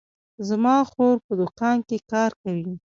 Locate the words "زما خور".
0.47-1.15